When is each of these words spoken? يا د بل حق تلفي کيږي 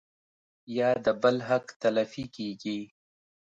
يا 0.77 0.89
د 1.05 1.07
بل 1.21 1.37
حق 1.47 1.65
تلفي 1.81 2.25
کيږي 2.35 2.79